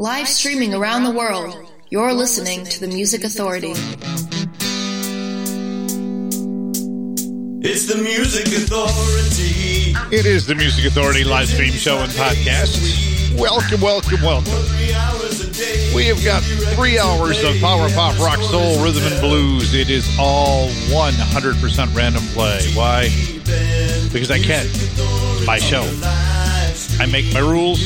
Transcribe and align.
Live 0.00 0.28
streaming 0.30 0.72
around 0.72 1.04
the 1.04 1.10
world, 1.10 1.54
you're 1.90 2.14
listening 2.14 2.64
to 2.64 2.80
the 2.80 2.88
Music 2.88 3.22
Authority. 3.22 3.72
It's 7.60 7.84
the 7.84 8.00
Music 8.02 8.46
Authority. 8.46 9.92
It 10.10 10.24
is 10.24 10.46
the 10.46 10.54
Music 10.54 10.86
Authority 10.86 11.22
live 11.22 11.48
stream 11.48 11.72
show 11.72 11.98
and 11.98 12.10
podcast. 12.12 13.38
Welcome, 13.38 13.82
welcome, 13.82 14.22
welcome. 14.22 14.54
We 15.94 16.06
have 16.06 16.24
got 16.24 16.42
three 16.74 16.98
hours 16.98 17.44
of 17.44 17.60
power 17.60 17.90
pop, 17.90 18.18
rock, 18.20 18.40
soul, 18.40 18.82
rhythm, 18.82 19.02
and 19.02 19.20
blues. 19.20 19.74
It 19.74 19.90
is 19.90 20.08
all 20.18 20.68
100% 20.88 21.94
random 21.94 22.22
play. 22.28 22.62
Why? 22.72 23.10
Because 24.10 24.30
I 24.30 24.38
can. 24.38 24.64
It's 24.64 25.46
my 25.46 25.58
show. 25.58 25.82
I 26.98 27.04
make 27.04 27.30
my 27.34 27.40
rules. 27.40 27.80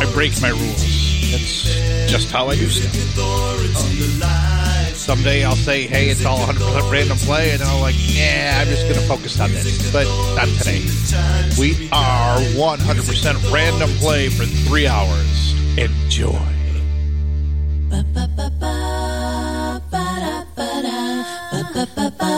I 0.00 0.08
break 0.12 0.40
my 0.40 0.50
rules. 0.50 0.93
That's 1.34 1.64
just 2.08 2.30
how 2.30 2.46
I 2.46 2.54
do 2.54 2.68
stuff. 2.68 2.94
Someday 4.94 5.44
I'll 5.44 5.56
say, 5.56 5.82
hey, 5.82 6.08
it's 6.08 6.24
all 6.24 6.38
100% 6.38 6.92
random 6.92 7.18
play, 7.18 7.50
and 7.50 7.60
I'll 7.60 7.80
like, 7.80 7.96
yeah, 7.98 8.60
I'm 8.60 8.68
just 8.68 8.84
going 8.84 9.00
to 9.00 9.06
focus 9.08 9.40
on 9.40 9.50
this. 9.50 9.92
But 9.92 10.04
not 10.36 10.46
today. 10.58 10.84
We 11.58 11.88
are 11.90 12.38
100% 12.38 13.52
random 13.52 13.90
play 13.98 14.28
for 14.28 14.44
three 14.44 14.86
hours. 14.86 15.54
Enjoy. 15.76 16.38
Do 22.14 22.33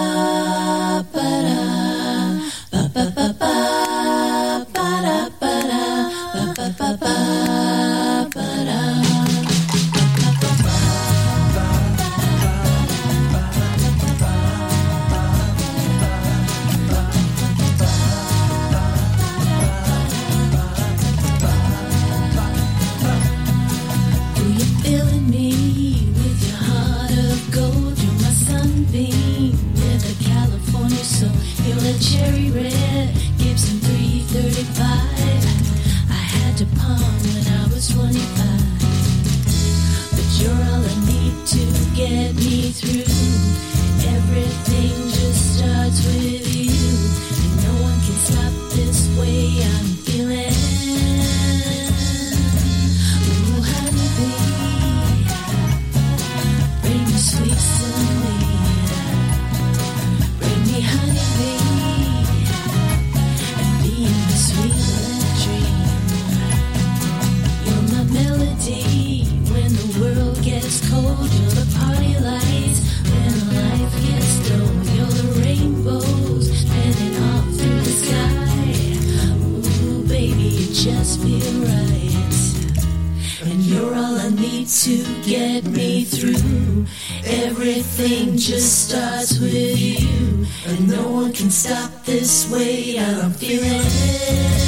Everything 87.99 88.37
just 88.37 88.91
starts 88.91 89.39
with 89.39 89.55
you. 89.55 90.45
And 90.67 90.87
no 90.87 91.09
one 91.09 91.33
can 91.33 91.51
stop 91.51 92.05
this 92.05 92.47
way 92.51 92.99
I'm 92.99 93.31
feeling. 93.31 93.81
Ooh, 93.81 94.66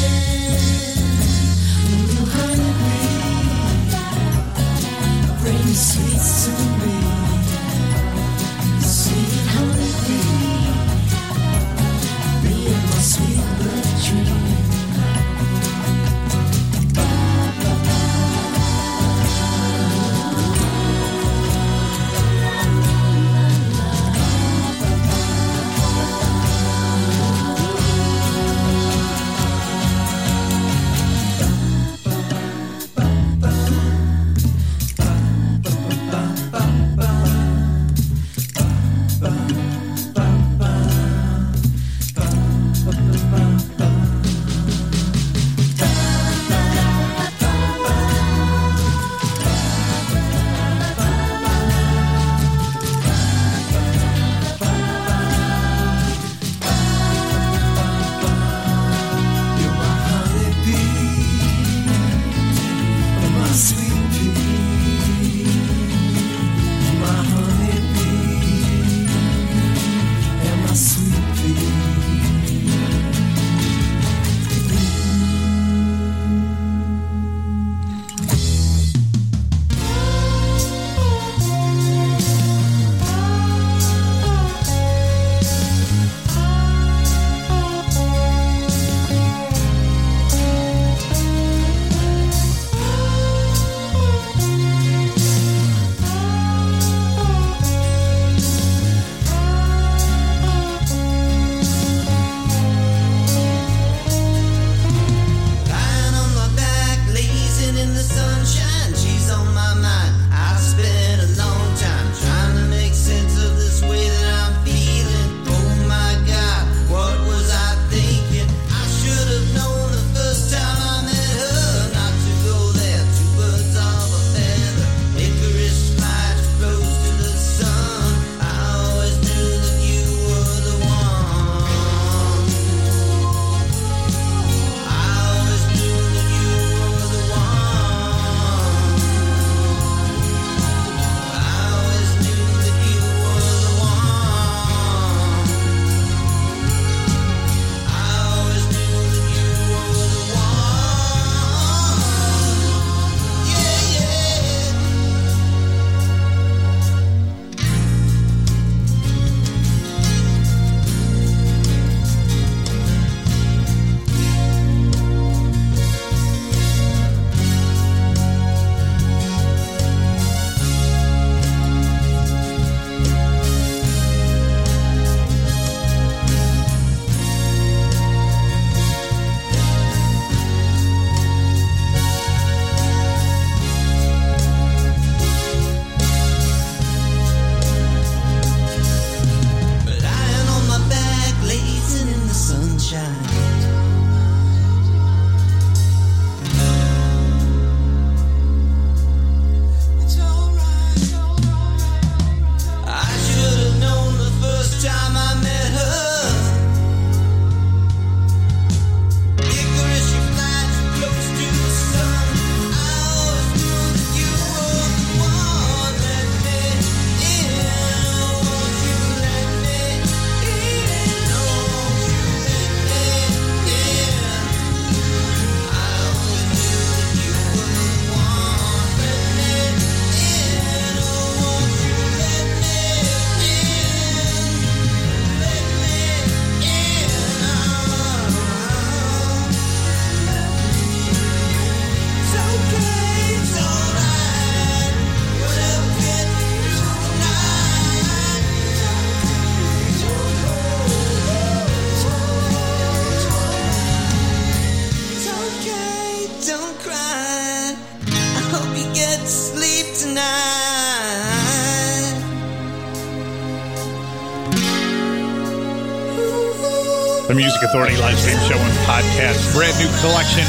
Music 267.58 267.70
Authority 267.70 267.96
live 267.96 268.16
stream 268.16 268.38
show 268.46 268.56
and 268.56 268.78
podcast. 268.86 269.52
Brand 269.52 269.74
new 269.80 269.90
collection 269.98 270.46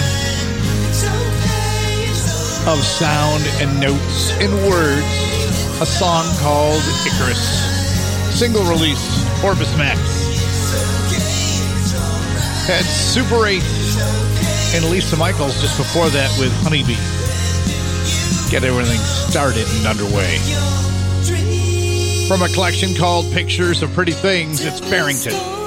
of 2.70 2.78
sound 2.86 3.42
and 3.58 3.80
notes 3.82 4.32
and 4.34 4.54
words. 4.70 5.82
A 5.82 5.88
song 5.88 6.26
called 6.38 6.82
Icarus. 7.08 7.42
Single 8.38 8.62
release, 8.66 9.26
Orbis 9.44 9.76
Max. 9.76 9.98
Had 12.68 12.86
Super 12.86 13.48
8 13.48 13.64
and 14.76 14.92
Lisa 14.92 15.18
Michaels 15.18 15.60
just 15.62 15.80
before 15.80 16.10
that 16.10 16.30
with 16.38 16.54
Honeybee. 16.62 16.94
Get 18.52 18.64
everything 18.64 19.00
started 19.00 19.66
and 19.68 19.88
underway. 19.88 20.38
From 22.28 22.44
a 22.44 22.50
collection 22.54 22.94
called 22.94 23.26
Pictures 23.34 23.82
of 23.82 23.92
Pretty 23.94 24.12
Things, 24.12 24.64
it's 24.64 24.80
Barrington. 24.82 25.59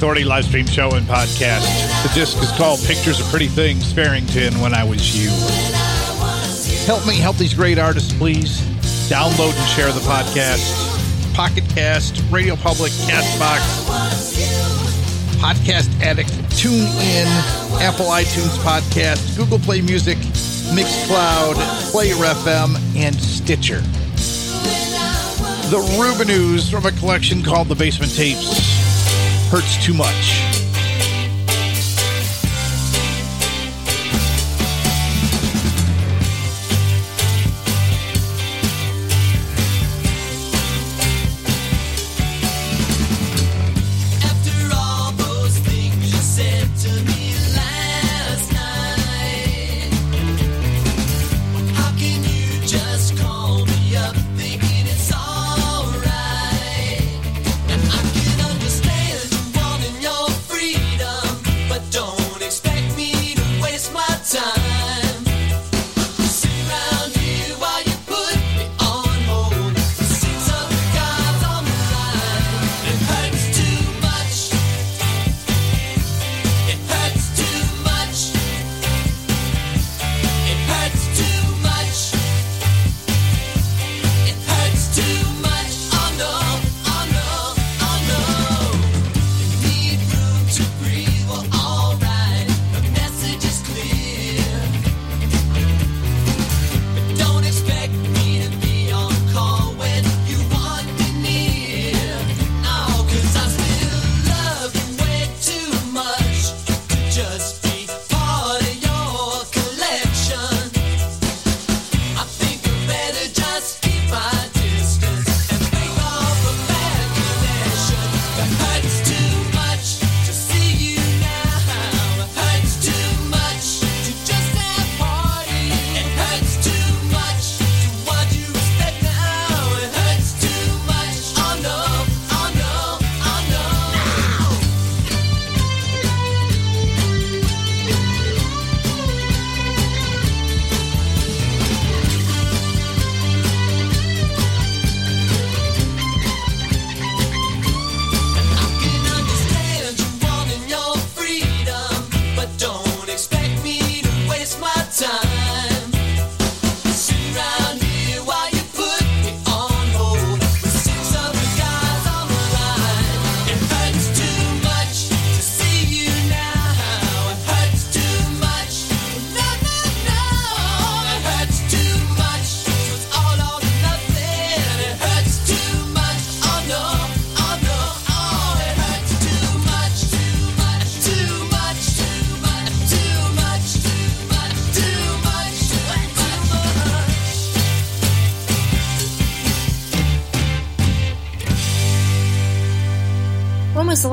Authority 0.00 0.24
live 0.24 0.46
stream 0.46 0.64
show 0.64 0.88
and 0.92 1.06
podcast. 1.06 1.60
The 2.02 2.10
disc 2.14 2.38
is 2.38 2.50
called 2.52 2.80
Pictures 2.84 3.20
of 3.20 3.26
Pretty 3.26 3.48
Things, 3.48 3.92
Farrington, 3.92 4.58
When 4.58 4.72
I 4.72 4.82
Was 4.82 5.14
You. 5.14 5.28
Help 6.86 7.06
me 7.06 7.18
help 7.18 7.36
these 7.36 7.52
great 7.52 7.78
artists, 7.78 8.10
please. 8.14 8.62
Download 9.10 9.52
and 9.54 9.68
share 9.68 9.92
the 9.92 10.00
podcast. 10.00 10.64
Pocket 11.34 11.64
Cast, 11.74 12.24
Radio 12.30 12.56
Public, 12.56 12.92
Castbox, 12.92 13.60
Podcast 15.36 16.00
Addict, 16.00 16.30
Tune 16.56 16.72
In, 16.80 17.28
Apple 17.82 18.06
iTunes 18.06 18.56
Podcast, 18.64 19.36
Google 19.36 19.58
Play 19.58 19.82
Music, 19.82 20.16
Mixcloud, 20.72 21.56
Player 21.90 22.14
FM, 22.14 22.96
and 22.96 23.14
Stitcher. 23.16 23.82
The 25.68 25.86
Rubinoos 25.98 26.70
from 26.70 26.86
a 26.86 26.92
collection 26.92 27.42
called 27.42 27.68
The 27.68 27.74
Basement 27.74 28.14
Tapes. 28.14 28.69
Hurts 29.50 29.84
too 29.84 29.94
much. 29.94 30.49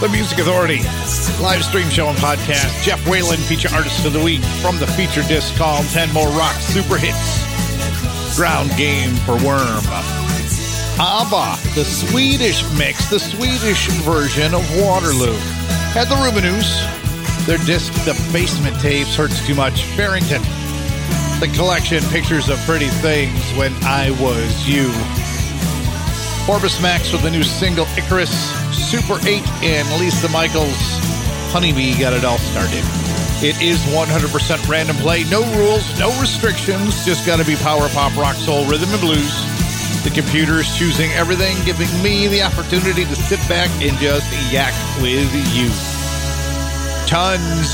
The 0.00 0.08
Music 0.10 0.38
Authority 0.38 0.78
live 1.42 1.64
stream 1.64 1.88
show 1.90 2.06
and 2.08 2.16
podcast. 2.18 2.84
Jeff 2.84 3.04
Whalen, 3.08 3.36
feature 3.36 3.68
artist 3.74 4.06
of 4.06 4.12
the 4.12 4.22
week 4.22 4.42
from 4.62 4.78
the 4.78 4.86
feature 4.86 5.22
disc 5.22 5.56
called 5.56 5.84
10 5.86 6.12
More 6.12 6.28
Rock 6.28 6.54
Super 6.54 6.96
Hits. 6.96 8.36
Ground 8.36 8.70
Game 8.76 9.10
for 9.26 9.34
Worm. 9.44 9.82
ABBA, 11.00 11.58
the 11.74 11.84
Swedish 11.84 12.62
mix, 12.78 13.10
the 13.10 13.18
Swedish 13.18 13.88
version 14.06 14.54
of 14.54 14.62
Waterloo. 14.80 15.36
Had 15.90 16.06
the 16.06 16.14
Rubinoos, 16.14 16.78
their 17.46 17.58
disc, 17.66 17.92
The 18.04 18.14
Basement 18.32 18.78
Tapes, 18.80 19.16
Hurts 19.16 19.44
Too 19.48 19.56
Much, 19.56 19.84
Barrington. 19.96 20.42
The 21.40 21.50
collection, 21.56 22.04
Pictures 22.10 22.48
of 22.48 22.58
Pretty 22.60 22.88
Things 23.02 23.42
When 23.56 23.74
I 23.82 24.12
Was 24.22 24.68
You. 24.68 24.92
Orbis 26.48 26.80
Max 26.80 27.12
with 27.12 27.22
the 27.22 27.30
new 27.32 27.42
single 27.42 27.86
Icarus, 27.96 28.57
Super 28.88 29.18
8, 29.28 29.46
and 29.62 30.00
Lisa 30.00 30.30
Michaels, 30.30 30.72
Honeybee 31.52 31.92
got 32.00 32.14
it 32.14 32.24
all 32.24 32.38
started. 32.38 32.82
It 33.44 33.60
is 33.60 33.76
100% 33.92 34.66
random 34.66 34.96
play, 34.96 35.24
no 35.24 35.44
rules, 35.58 35.98
no 35.98 36.08
restrictions, 36.18 37.04
just 37.04 37.26
got 37.26 37.38
to 37.38 37.44
be 37.44 37.54
power 37.56 37.90
pop, 37.90 38.16
rock, 38.16 38.34
soul, 38.36 38.64
rhythm, 38.64 38.88
and 38.88 39.00
blues. 39.02 39.34
The 40.04 40.10
computer's 40.14 40.74
choosing 40.78 41.10
everything, 41.10 41.54
giving 41.66 41.90
me 42.02 42.28
the 42.28 42.40
opportunity 42.40 43.04
to 43.04 43.14
sit 43.14 43.46
back 43.46 43.68
and 43.82 43.94
just 43.98 44.32
yak 44.50 44.72
with 45.02 45.30
you. 45.54 45.68
Tons 47.06 47.68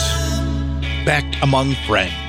back 1.07 1.25
among 1.45 1.75
friends. 1.87 2.24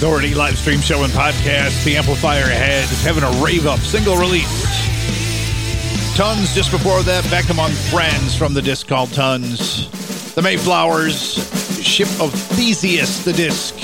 Authority 0.00 0.32
live 0.34 0.56
stream 0.56 0.80
show 0.80 1.04
and 1.04 1.12
podcast. 1.12 1.84
The 1.84 1.98
Amplifier 1.98 2.46
Head 2.46 2.84
is 2.84 3.04
having 3.04 3.22
a 3.22 3.44
rave 3.44 3.66
up 3.66 3.80
single 3.80 4.16
release. 4.16 4.46
Tons 6.16 6.54
just 6.54 6.70
before 6.70 7.02
that. 7.02 7.22
Back 7.30 7.50
among 7.50 7.70
friends 7.72 8.34
from 8.34 8.54
the 8.54 8.62
disc 8.62 8.88
called 8.88 9.12
Tons. 9.12 9.90
The 10.34 10.40
Mayflowers. 10.40 11.34
Ship 11.84 12.08
of 12.18 12.32
Theseus, 12.32 13.22
the 13.26 13.34
disc. 13.34 13.74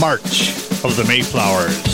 March 0.00 0.48
of 0.82 0.96
the 0.96 1.04
Mayflowers. 1.06 1.93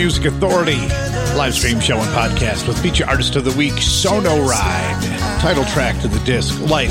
Music 0.00 0.24
Authority 0.24 0.80
live 1.36 1.52
stream 1.52 1.78
show 1.78 1.98
and 1.98 2.08
podcast 2.14 2.66
with 2.66 2.80
feature 2.80 3.04
artist 3.06 3.36
of 3.36 3.44
the 3.44 3.52
week, 3.52 3.76
Sono 3.82 4.40
Ride. 4.46 5.38
Title 5.40 5.62
track 5.66 6.00
to 6.00 6.08
the 6.08 6.18
disc, 6.20 6.58
Life 6.70 6.90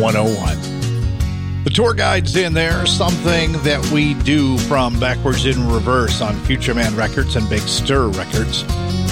101. 0.00 1.64
The 1.64 1.70
tour 1.70 1.92
guide's 1.92 2.34
in 2.34 2.54
there, 2.54 2.86
something 2.86 3.52
that 3.62 3.86
we 3.92 4.14
do 4.14 4.56
from 4.56 4.98
Backwards 4.98 5.44
in 5.44 5.68
Reverse 5.68 6.22
on 6.22 6.34
Future 6.44 6.74
Man 6.74 6.96
Records 6.96 7.36
and 7.36 7.46
Big 7.50 7.60
Stir 7.60 8.08
Records. 8.08 8.64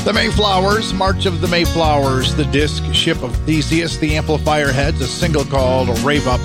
The 0.05 0.15
Mayflowers, 0.15 0.95
March 0.95 1.27
of 1.27 1.43
the 1.43 1.49
Mayflowers, 1.49 2.35
the 2.35 2.47
disc, 2.47 2.83
Ship 2.95 3.23
of 3.23 3.37
Theseus, 3.45 3.99
the 3.99 4.17
Amplifier 4.17 4.73
Heads, 4.73 5.03
a 5.03 5.07
single 5.07 5.45
called 5.45 5.91
Rave 5.99 6.27
Up. 6.27 6.41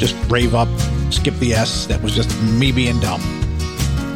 Just 0.00 0.16
Rave 0.28 0.56
Up, 0.56 0.68
skip 1.12 1.34
the 1.34 1.54
S, 1.54 1.86
that 1.86 2.02
was 2.02 2.12
just 2.12 2.36
me 2.42 2.72
being 2.72 2.98
dumb. 2.98 3.43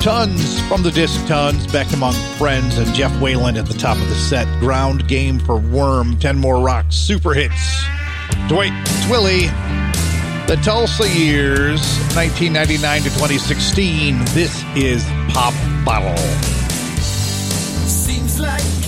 Tons 0.00 0.60
from 0.68 0.82
the 0.82 0.92
disc 0.92 1.26
Tons, 1.26 1.66
back 1.72 1.92
among 1.92 2.12
friends, 2.36 2.78
and 2.78 2.94
Jeff 2.94 3.12
Whalen 3.20 3.56
at 3.56 3.66
the 3.66 3.74
top 3.74 3.96
of 3.96 4.08
the 4.08 4.14
set. 4.14 4.46
Ground 4.60 5.08
game 5.08 5.38
for 5.40 5.58
Worm, 5.58 6.16
10 6.18 6.38
more 6.38 6.60
rocks, 6.60 6.94
super 6.94 7.34
hits. 7.34 7.84
Dwight 8.48 8.72
Twilley, 9.06 9.48
the 10.46 10.56
Tulsa 10.56 11.08
years, 11.08 11.80
1999 12.14 13.02
to 13.02 13.08
2016. 13.10 14.18
This 14.26 14.62
is 14.76 15.04
Pop 15.30 15.54
Bottle. 15.84 16.16
Seems 17.86 18.38
like 18.38 18.87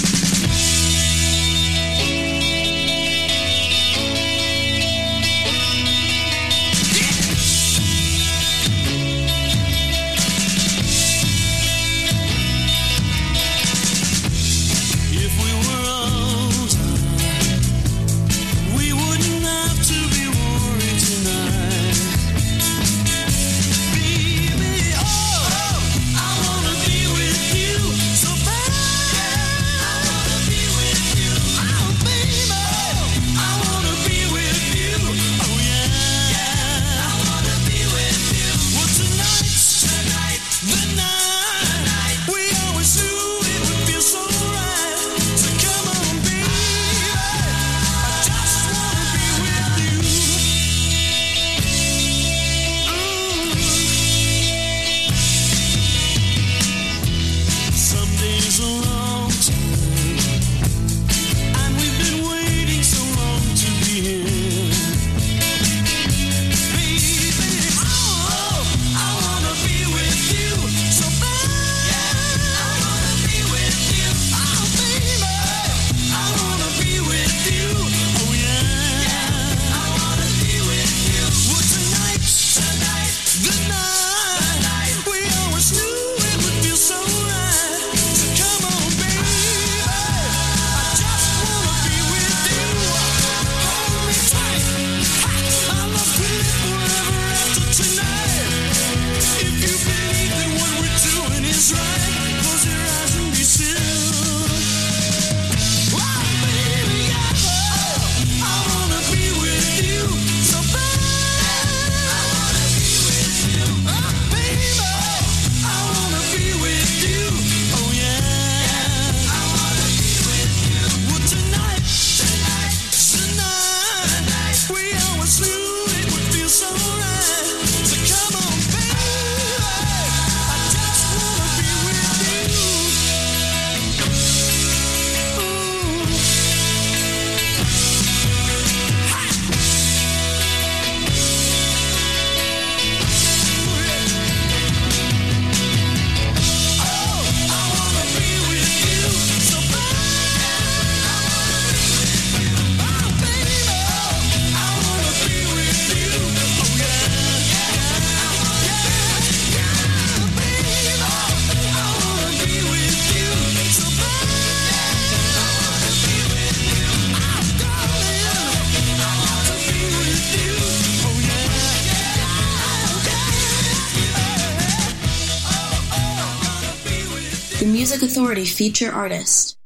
feature 178.61 178.91
artist. 178.91 179.57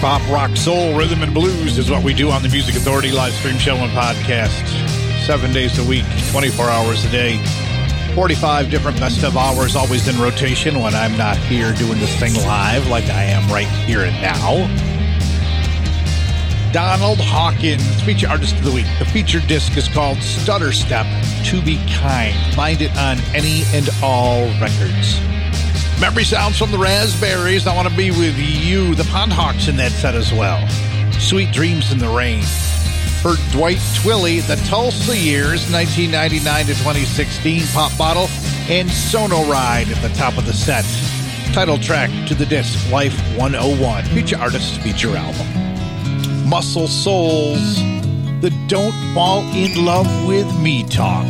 Pop, 0.00 0.22
rock, 0.30 0.56
soul, 0.56 0.96
rhythm, 0.96 1.22
and 1.22 1.34
blues 1.34 1.76
is 1.76 1.90
what 1.90 2.04
we 2.04 2.14
do 2.14 2.30
on 2.30 2.42
the 2.42 2.48
Music 2.48 2.76
Authority 2.76 3.10
live 3.10 3.32
stream 3.32 3.58
show 3.58 3.74
and 3.76 3.90
podcast. 3.92 4.66
Seven 5.26 5.52
days 5.52 5.78
a 5.78 5.88
week, 5.88 6.04
24 6.30 6.70
hours 6.70 7.04
a 7.04 7.10
day, 7.10 7.42
45 8.14 8.70
different 8.70 8.98
best 9.00 9.24
of 9.24 9.36
hours, 9.36 9.74
always 9.74 10.06
in 10.06 10.20
rotation 10.20 10.80
when 10.80 10.94
I'm 10.94 11.16
not 11.16 11.36
here 11.36 11.72
doing 11.74 11.98
this 11.98 12.14
thing 12.18 12.34
live 12.34 12.86
like 12.88 13.04
I 13.06 13.24
am 13.24 13.50
right 13.50 13.66
here 13.86 14.04
and 14.04 14.14
now. 14.22 14.66
Donald 16.72 17.18
Hawkins, 17.20 18.00
feature 18.02 18.28
artist 18.28 18.56
of 18.56 18.64
the 18.64 18.72
week. 18.72 18.86
The 18.98 19.04
featured 19.06 19.46
disc 19.48 19.76
is 19.76 19.88
called 19.88 20.18
Stutter 20.22 20.72
Step 20.72 21.06
To 21.46 21.62
Be 21.62 21.76
Kind. 21.88 22.36
Find 22.54 22.80
it 22.82 22.96
on 22.96 23.18
any 23.34 23.62
and 23.72 23.88
all 24.02 24.46
records. 24.60 25.18
Memory 26.00 26.24
sounds 26.24 26.56
from 26.56 26.70
the 26.70 26.78
Raspberries. 26.78 27.66
I 27.66 27.74
want 27.74 27.88
to 27.88 27.96
be 27.96 28.12
with 28.12 28.38
you. 28.38 28.94
The 28.94 29.02
Pond 29.04 29.32
Hawks 29.32 29.66
in 29.66 29.74
that 29.76 29.90
set 29.90 30.14
as 30.14 30.32
well. 30.32 30.64
Sweet 31.18 31.52
Dreams 31.52 31.90
in 31.90 31.98
the 31.98 32.08
Rain. 32.08 32.44
For 33.20 33.34
Dwight 33.50 33.78
Twilley, 33.98 34.46
The 34.46 34.54
Tulsa 34.68 35.16
Years, 35.16 35.68
1999 35.72 36.66
to 36.66 36.74
2016, 36.74 37.62
Pop 37.74 37.98
Bottle, 37.98 38.28
and 38.68 38.88
Sono 38.88 39.44
Ride 39.50 39.88
at 39.90 40.00
the 40.00 40.16
top 40.16 40.38
of 40.38 40.46
the 40.46 40.52
set. 40.52 40.84
Title 41.52 41.78
track 41.78 42.10
to 42.28 42.34
the 42.36 42.46
disc, 42.46 42.78
Life 42.92 43.18
101. 43.36 44.04
Feature 44.04 44.38
artist 44.38 44.80
feature 44.80 45.16
album. 45.16 46.48
Muscle 46.48 46.86
Souls, 46.86 47.76
the 48.40 48.56
Don't 48.68 48.94
Fall 49.14 49.40
in 49.52 49.84
Love 49.84 50.28
with 50.28 50.46
Me 50.60 50.84
talk. 50.84 51.26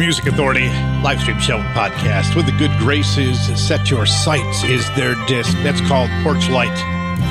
Music 0.00 0.28
Authority 0.28 0.66
live 1.02 1.20
stream 1.20 1.38
show 1.38 1.58
and 1.58 1.76
podcast 1.76 2.34
with 2.34 2.46
the 2.46 2.52
good 2.52 2.70
graces. 2.78 3.38
Set 3.60 3.90
Your 3.90 4.06
Sights 4.06 4.64
is 4.64 4.88
their 4.96 5.14
disc. 5.26 5.52
That's 5.58 5.82
called 5.82 6.08
Porch 6.22 6.48
Light. 6.48 6.74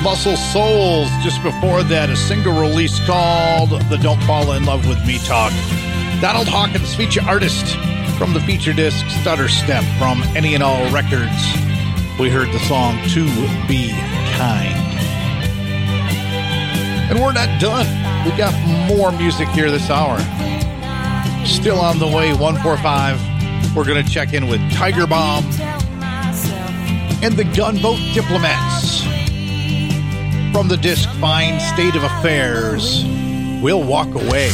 Muscle 0.04 0.36
Souls, 0.36 1.08
just 1.20 1.42
before 1.42 1.82
that, 1.82 2.10
a 2.10 2.16
single 2.16 2.52
release 2.60 3.04
called 3.04 3.70
The 3.70 3.98
Don't 4.00 4.22
Fall 4.22 4.52
in 4.52 4.66
Love 4.66 4.86
with 4.86 5.04
Me 5.04 5.18
Talk. 5.18 5.50
Donald 6.20 6.46
Hawkins, 6.46 6.94
feature 6.94 7.22
artist 7.22 7.74
from 8.16 8.34
the 8.34 8.40
feature 8.40 8.72
disc 8.72 9.04
Stutter 9.20 9.48
Step 9.48 9.82
from 9.98 10.22
Any 10.36 10.54
and 10.54 10.62
All 10.62 10.88
Records. 10.92 11.42
We 12.20 12.30
heard 12.30 12.52
the 12.52 12.60
song 12.60 12.96
To 13.08 13.24
Be 13.66 13.90
Kind. 14.38 14.78
And 17.10 17.18
we're 17.18 17.32
not 17.32 17.60
done. 17.60 17.88
We 18.24 18.30
got 18.36 18.54
more 18.86 19.10
music 19.10 19.48
here 19.48 19.72
this 19.72 19.90
hour. 19.90 20.20
Still 21.44 21.80
on 21.80 21.98
the 21.98 22.06
way, 22.06 22.32
145. 22.32 23.76
We're 23.76 23.84
going 23.84 24.04
to 24.04 24.10
check 24.10 24.32
in 24.32 24.48
with 24.48 24.60
Tiger 24.72 25.06
Bomb 25.06 25.44
and 27.22 27.34
the 27.34 27.44
Gunboat 27.56 27.98
Diplomats. 28.14 29.02
From 30.52 30.68
the 30.68 30.76
disc 30.76 31.08
Fine 31.20 31.60
State 31.60 31.94
of 31.96 32.02
Affairs, 32.02 33.04
we'll 33.62 33.82
walk 33.82 34.08
away. 34.14 34.50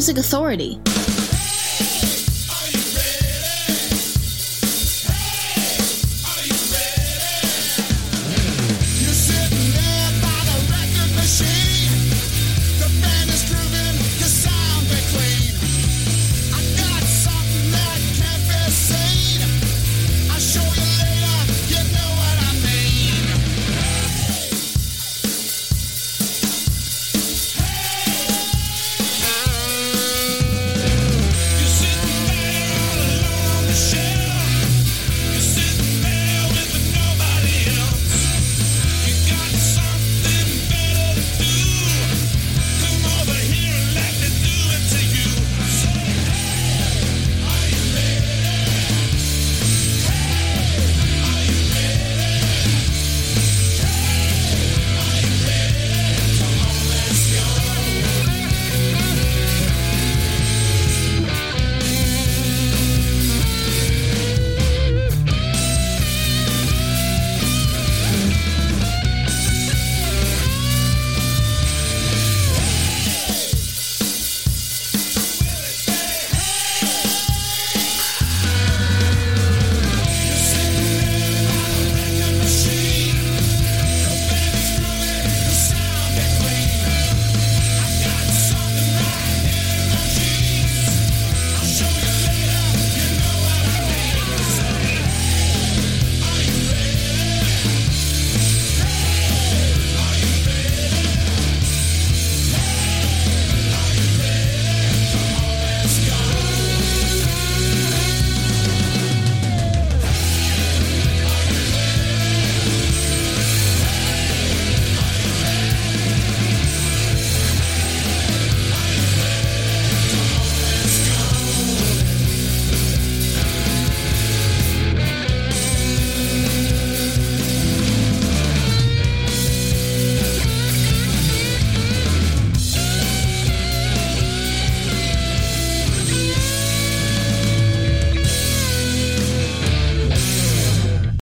Music 0.00 0.16
Authority. 0.16 0.89